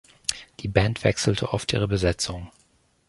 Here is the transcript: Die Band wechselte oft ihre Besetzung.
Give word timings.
Die 0.61 0.67
Band 0.67 1.03
wechselte 1.03 1.53
oft 1.53 1.73
ihre 1.73 1.87
Besetzung. 1.87 2.49